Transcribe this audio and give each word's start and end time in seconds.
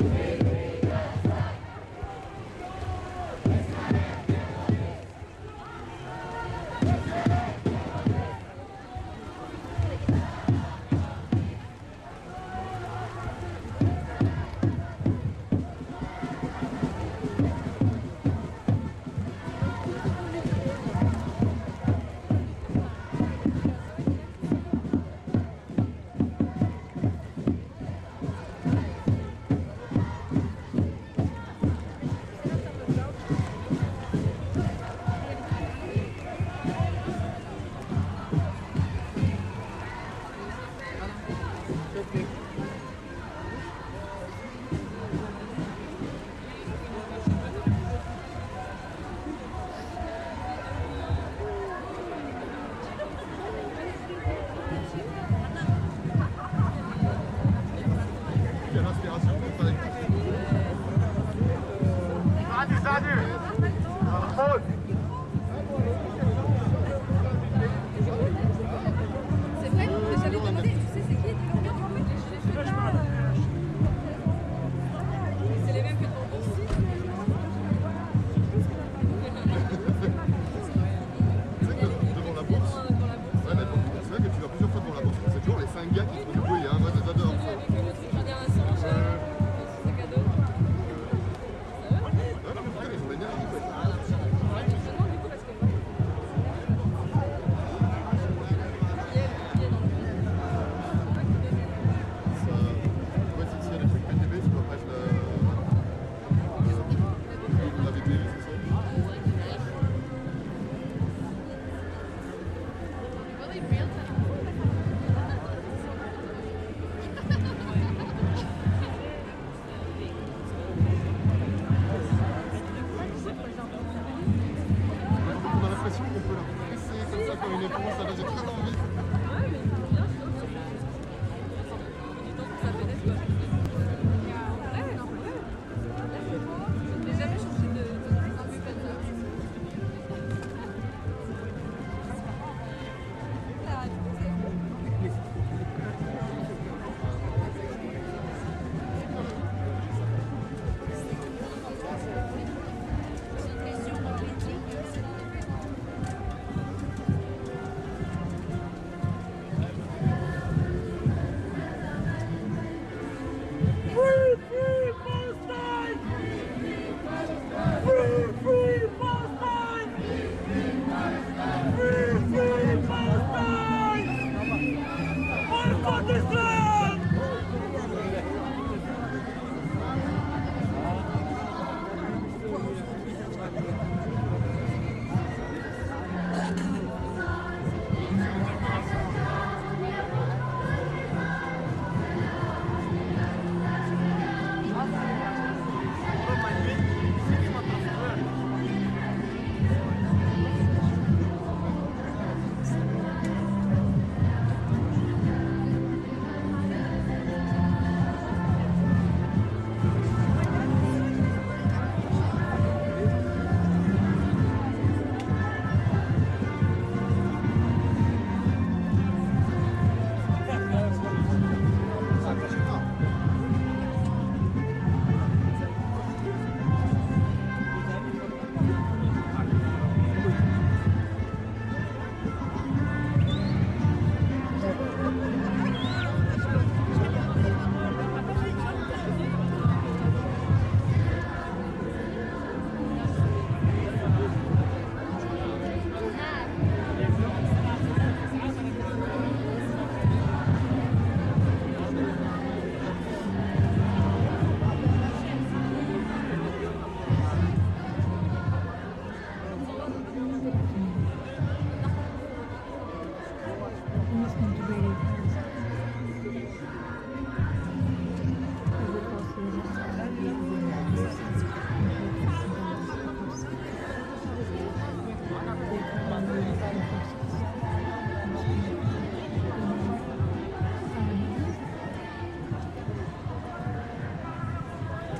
C'est 0.00 0.33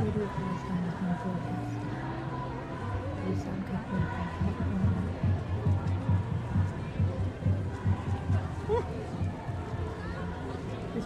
This 0.04 0.12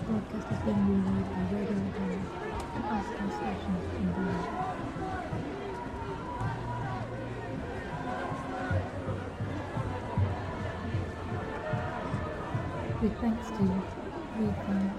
broadcast 0.00 0.50
is 0.50 0.58
being 0.64 0.82
relayed 0.88 1.28
by 1.30 1.42
radio 1.54 1.78
and 2.74 2.84
Austin 2.90 3.30
stations 3.30 3.84
in 3.94 4.06
Berlin. 4.14 4.46
With 13.00 13.14
thanks 13.20 13.46
to 13.50 13.62
Lee 13.62 14.54
Fang, 14.66 14.90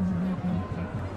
Mm-hmm. 0.00 1.15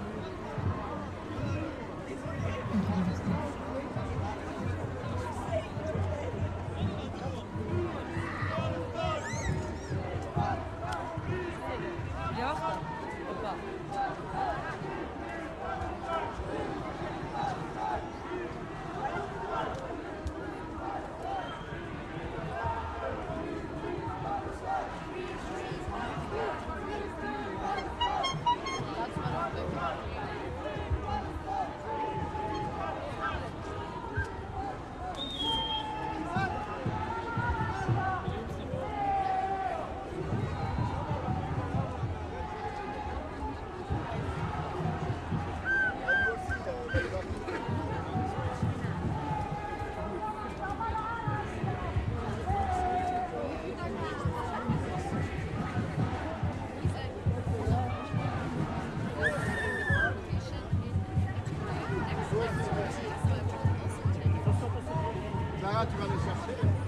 Tu 65.88 65.96
vas 65.96 66.08
les 66.08 66.18
chercher 66.18 66.79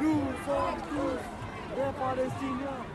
Nous 0.00 0.22
sommes 0.46 0.80
tous 0.88 1.74
des 1.74 1.92
Palestiniens. 1.98 2.89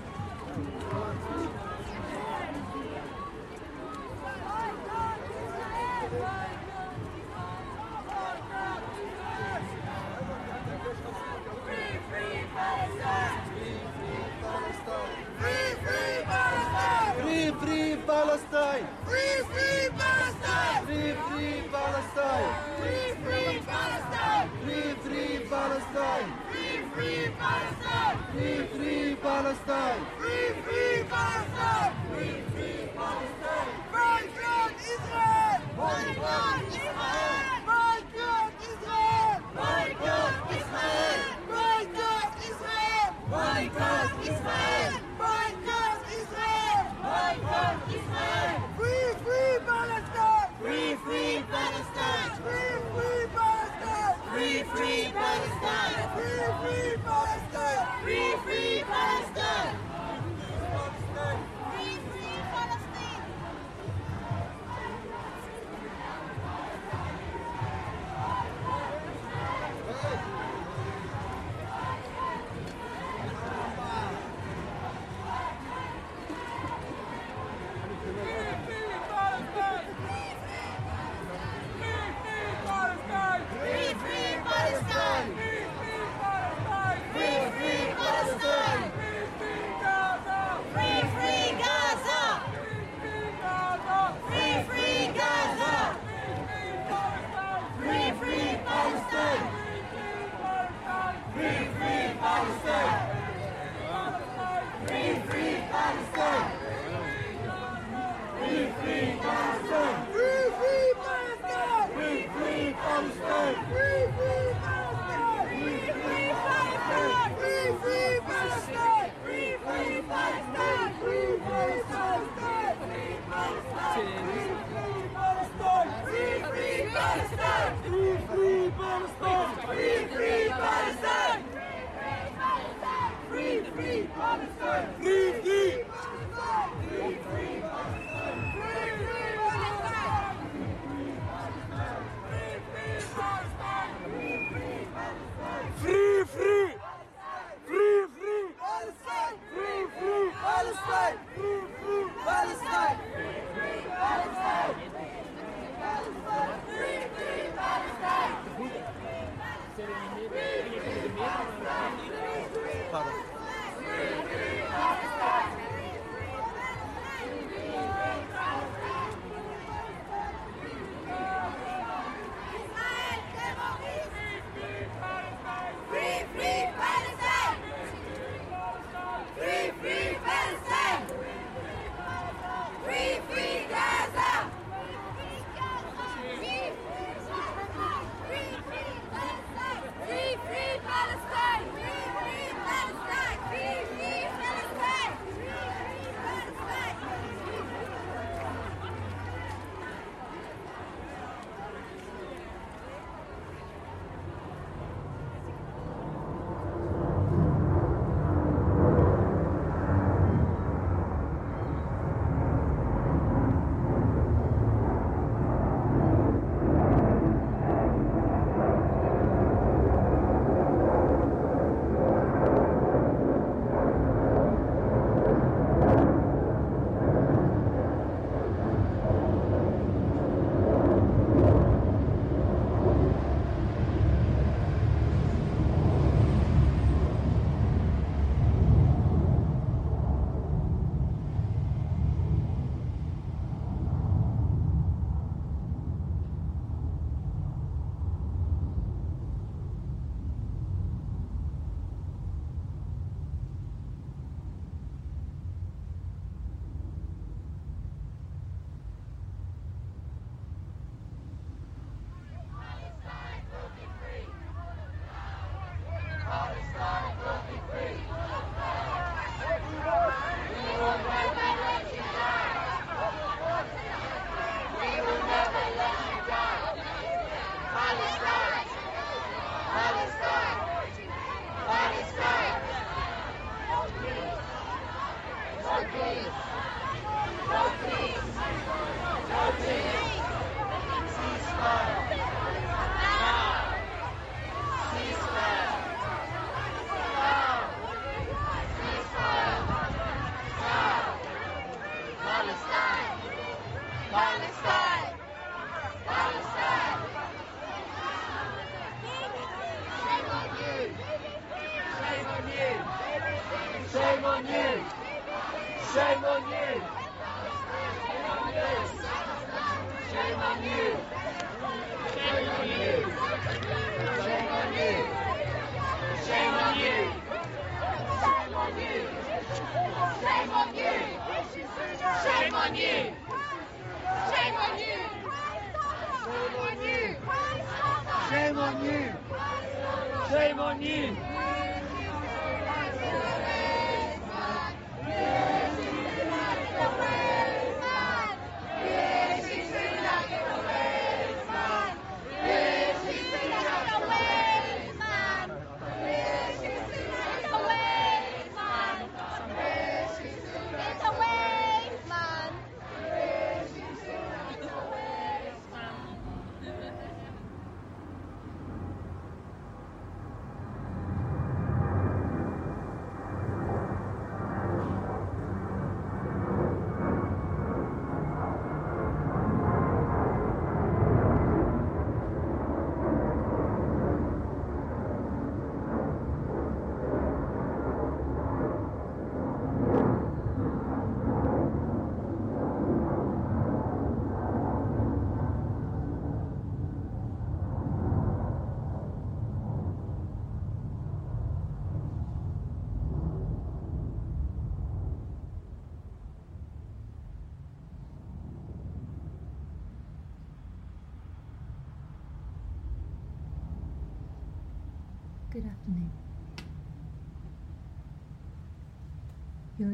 পারো 162.96 163.25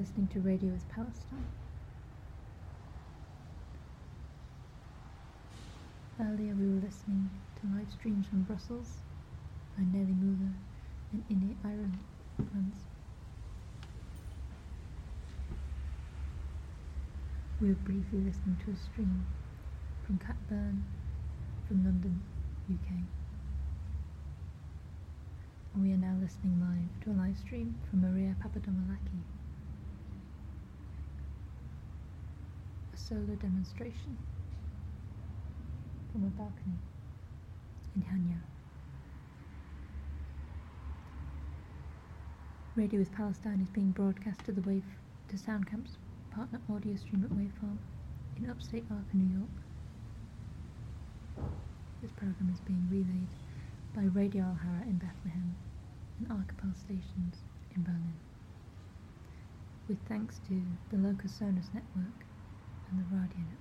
listening 0.01 0.27
to 0.33 0.39
Radio 0.39 0.73
is 0.73 0.81
Palestine. 0.85 1.45
Earlier 6.19 6.55
we 6.55 6.65
were 6.65 6.81
listening 6.81 7.29
to 7.61 7.67
live 7.77 7.85
streams 7.91 8.25
from 8.25 8.41
Brussels 8.41 8.97
by 9.77 9.83
Nele 9.93 10.15
Möller 10.17 10.53
and 11.13 11.23
Inne 11.29 11.55
Eysermans. 11.63 12.81
We 17.61 17.67
were 17.67 17.75
briefly 17.75 18.21
listening 18.25 18.57
to 18.65 18.71
a 18.71 18.75
stream 18.75 19.23
from 20.07 20.17
Cat 20.17 20.37
Byrne 20.49 20.83
from 21.67 21.85
London, 21.85 22.19
UK. 22.73 22.89
And 25.75 25.83
we 25.83 25.93
are 25.93 25.97
now 25.97 26.15
listening 26.19 26.57
live 26.59 26.89
to 27.05 27.11
a 27.11 27.15
live 27.21 27.37
stream 27.37 27.75
from 27.91 28.01
Maria 28.01 28.35
Papadomanolaki. 28.43 29.40
Solar 33.11 33.35
demonstration 33.35 34.17
from 36.13 36.23
a 36.23 36.27
balcony 36.27 36.79
in 37.93 38.03
Chania. 38.03 38.39
Radio 42.77 42.99
with 42.99 43.11
Palestine 43.11 43.59
is 43.61 43.67
being 43.67 43.91
broadcast 43.91 44.45
to 44.45 44.53
the 44.53 44.61
Wave 44.61 44.85
to 45.27 45.35
Soundcamp's 45.35 45.97
partner 46.33 46.61
audio 46.73 46.95
stream 46.95 47.25
at 47.25 47.35
Wave 47.35 47.51
Farm 47.59 47.79
in 48.37 48.49
upstate 48.49 48.85
Acra, 48.85 49.03
New 49.11 49.39
York. 49.39 49.57
This 52.01 52.11
program 52.13 52.49
is 52.53 52.61
being 52.61 52.87
relayed 52.89 53.35
by 53.93 54.03
Radio 54.17 54.43
Alhara 54.43 54.83
in 54.87 54.95
Bethlehem 54.95 55.53
and 56.17 56.29
Archipel 56.29 56.73
stations 56.79 57.43
in 57.75 57.83
Berlin. 57.83 58.15
With 59.89 59.99
thanks 60.07 60.39
to 60.47 60.61
the 60.91 60.97
Locus 60.97 61.37
Sonus 61.41 61.73
Network 61.73 62.30
and 62.91 62.99
the 62.99 63.15
Radio 63.15 63.60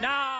No. 0.00 0.35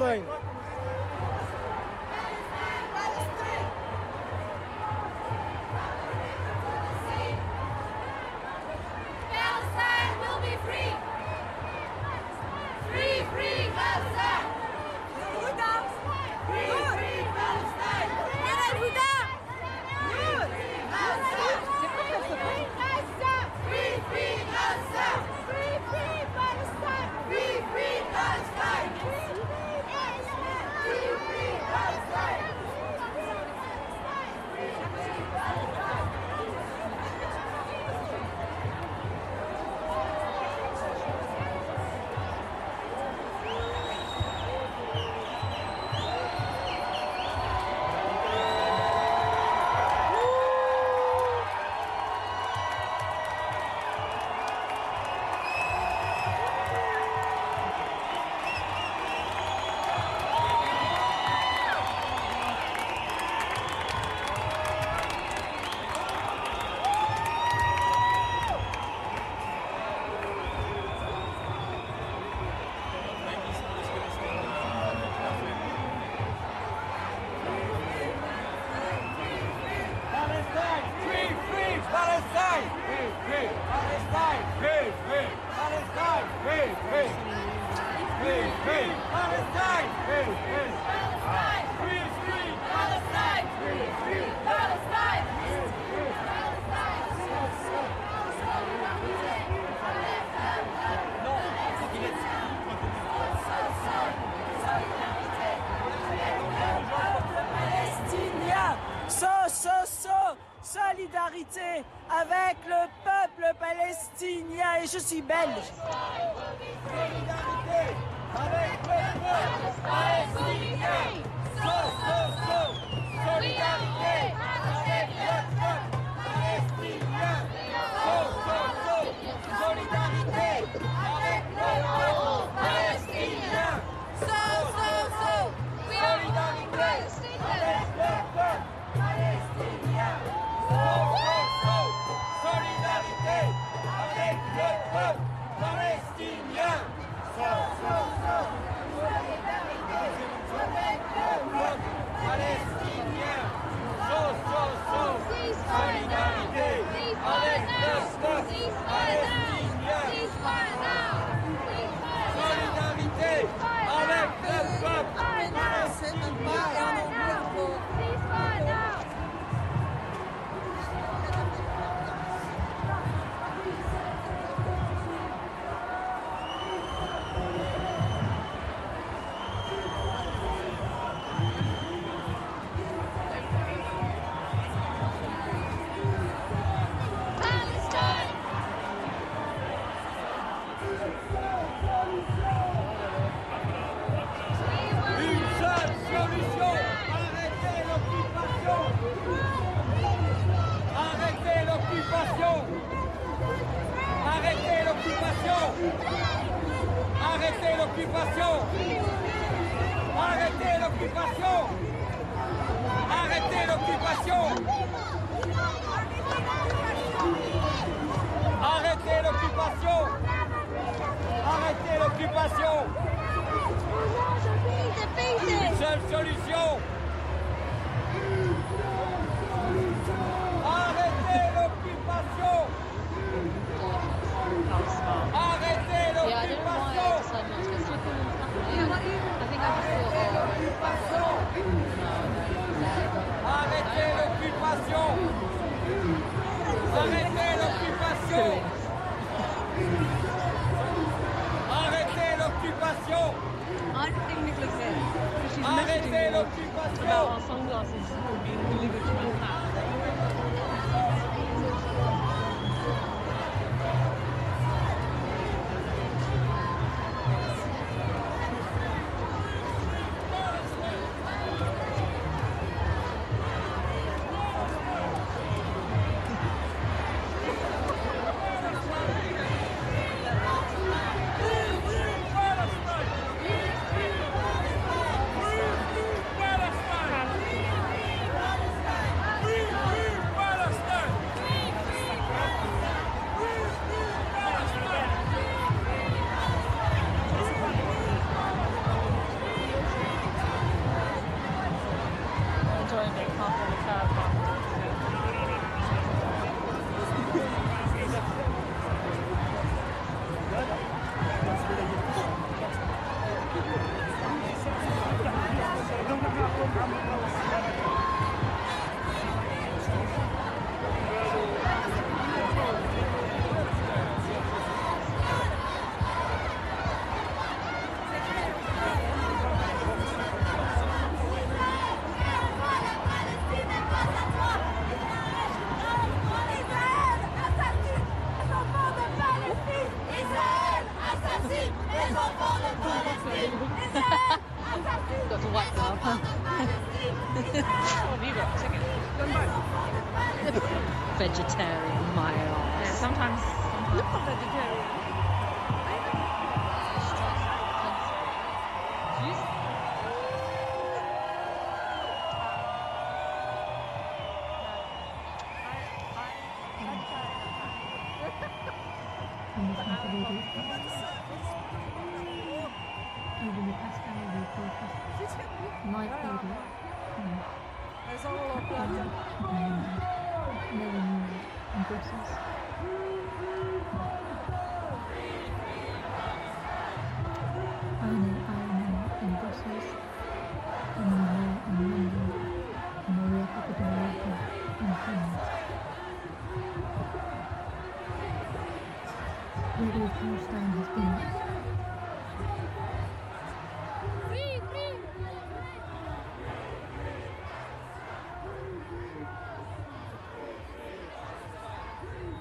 Free 0.00 0.39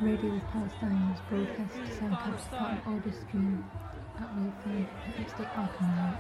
Radio 0.01 0.39
Palestine 0.53 1.09
was 1.11 1.19
broadcast 1.29 1.75
simulcast 1.99 2.53
on 2.53 2.79
Audio 2.87 3.11
at 4.15 4.29
Wave 4.33 4.53
Farm 4.63 4.87
Acoustic 5.09 5.49
Archive 5.57 6.17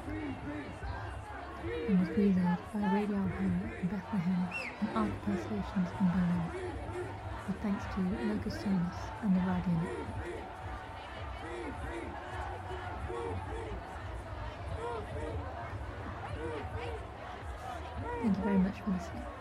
and 1.87 1.99
was 1.99 2.09
relayed 2.09 2.57
by 2.73 2.79
Radio 2.93 3.15
Al-Hara 3.15 3.71
in 3.79 3.87
Bethlehem 3.87 4.49
and 4.81 4.89
other 4.97 5.13
power 5.23 5.37
stations 5.37 5.89
in 5.97 6.07
Berlin 6.11 6.47
with 7.47 7.59
thanks 7.63 7.85
to 7.95 8.01
Locus 8.27 8.55
Sonus 8.55 8.99
and 9.23 9.31
the 9.33 9.39
Radio 9.39 9.77
Thank 18.21 18.37
you 18.37 18.43
very 18.43 18.57
much 18.57 18.81
for 18.81 18.91
listening. 18.91 19.38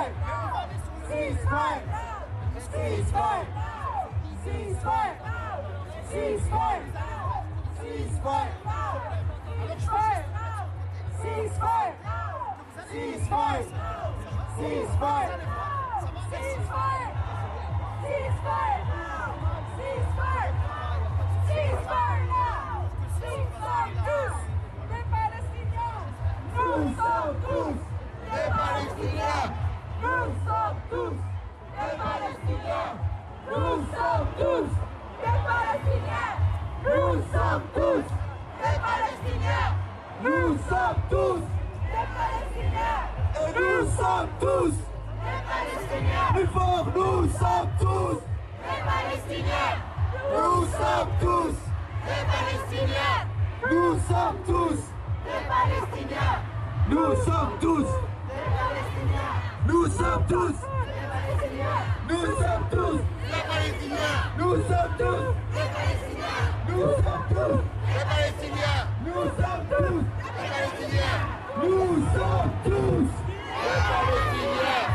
fire! 0.00 0.14
Cease 1.08 1.44
fire! 1.44 1.82
Cease 2.72 3.10
fire! 3.10 3.46
Cease 4.44 4.80
fire! 4.80 5.16
Cease 6.10 6.46
fire! 6.48 6.90
Cease 7.80 8.18
fire! 8.22 8.52
Cease 11.20 11.58
fire! 11.58 11.94
Cease 12.90 13.28
fire! 13.28 13.28
Cease 13.28 13.28
fire! 13.28 13.66
Cease 14.56 14.94
fire! 14.98 15.36
Cease 18.00 18.38
fire! 18.40 18.80
Cease 19.00 20.10
fire! 20.10 20.52
Cease 21.46 21.80
fire 21.90 22.24
now! 22.26 22.88
Cease 23.20 23.54
fire 23.60 23.92
now! 23.96 24.10
Les 24.90 25.04
Palestiniens, 25.10 26.02
nous 26.56 26.88
sommes 26.96 27.36
tous 27.48 27.74
les 28.30 28.48
Palestiniens! 28.50 29.69
Nous 30.02 30.08
sommes 30.46 30.80
tous 30.90 31.14
les 31.76 31.92
Palestiniens! 31.98 32.92
Nous 33.50 33.76
sommes 33.92 34.28
tous 34.38 34.68
les 35.20 35.38
Palestiniens! 35.46 36.36
Nous 36.84 37.14
sommes 37.30 37.66
tous 37.74 38.04
les 38.62 38.76
Palestiniens! 38.80 39.72
Nous 40.22 40.56
sommes 40.68 41.00
tous 41.10 41.40
les 41.90 42.06
Palestiniens! 42.16 43.02
Et 43.36 43.50
nous 43.60 43.82
sommes 43.90 44.32
tous 44.40 44.74
les 45.20 45.40
Palestiniens! 45.50 46.28
Plus 46.34 46.46
fort, 46.46 46.86
nous 46.94 47.28
sommes 47.28 47.70
tous 47.78 48.20
les 48.64 48.80
Palestiniens! 48.88 49.76
Nous 50.32 50.62
sommes 50.64 51.12
tous 51.20 51.56
les 52.06 52.24
Palestiniens! 52.32 53.20
Nous 53.70 53.92
sommes 54.08 54.38
tous 54.46 54.80
les 55.26 55.42
Palestiniens! 55.46 56.38
Nous 56.88 57.12
sommes 57.24 57.58
tous 57.60 57.78
les 57.78 58.48
Palestiniens! 58.56 59.39
Nous 59.66 59.86
sommes 59.86 60.24
tous 60.28 60.48
les 60.48 61.06
Palestiniens! 61.10 61.82
Nous 62.08 62.26
sommes 62.26 62.66
tous 62.70 62.98
les 63.26 63.42
Palestiniens! 63.48 64.20
Nous 64.38 64.54
sommes 64.56 64.94
tous 64.98 65.22
les 65.54 65.68
Palestiniens! 65.74 66.44
Nous 66.68 66.88
sommes 67.02 67.26
tous 67.30 67.60
les 67.88 68.04
Palestiniens! 68.10 68.82
Nous 69.04 69.24
sommes 69.36 69.66
tous 69.70 70.00
les 70.20 70.34
Palestiniens! 70.40 71.20
Nous 71.62 71.92
sommes 72.14 72.52
tous 72.64 73.08
les 73.60 73.80
Palestiniens! 73.90 74.88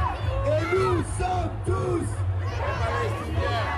Et 0.45 0.63
nous 0.75 0.97
sommes 1.17 1.53
tous 1.65 2.07
les 2.41 2.65
Palestiniens! 2.81 3.69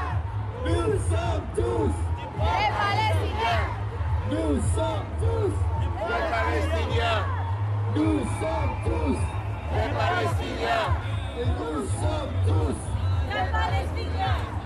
Nous 0.65 0.91
sommes 1.09 1.45
tous 1.55 1.93
Les 2.39 2.69
Palestiniens 2.77 3.77
nous 4.29 4.59
sommes 4.75 5.07
tous 5.19 5.53
les 6.05 6.23
Palestiniens. 6.29 7.25
Nous 7.95 8.19
sommes 8.39 8.75
tous 8.83 9.36
de 9.71 9.83
Palestina. 9.97 10.77
Et 11.39 11.45
nous 11.45 11.85
sommes 11.99 12.33
tous 12.45 12.79
de 13.29 13.51
Palestina. 13.51 14.56